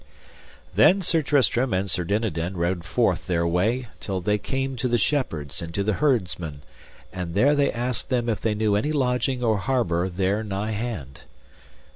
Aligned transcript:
Then 0.73 1.03
Sir 1.03 1.21
Tristram 1.21 1.75
and 1.75 1.87
Sir 1.87 2.03
Dinadan 2.03 2.57
rode 2.57 2.83
forth 2.83 3.27
their 3.27 3.45
way 3.45 3.87
till 3.99 4.19
they 4.19 4.39
came 4.39 4.75
to 4.77 4.87
the 4.87 4.97
shepherds 4.97 5.61
and 5.61 5.71
to 5.75 5.83
the 5.83 5.93
herdmen, 5.93 6.63
and 7.13 7.35
there 7.35 7.53
they 7.53 7.71
asked 7.71 8.09
them 8.09 8.27
if 8.27 8.41
they 8.41 8.55
knew 8.55 8.75
any 8.75 8.91
lodging 8.91 9.43
or 9.43 9.59
harbour 9.59 10.09
there 10.09 10.43
nigh 10.43 10.71
hand. 10.71 11.21